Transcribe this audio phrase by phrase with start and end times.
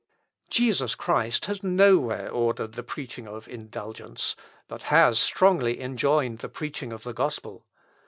[0.49, 4.35] Jesus Christ has nowhere ordered the preaching of indulgence;
[4.67, 7.67] but has strongly enjoined the preaching of the gospel.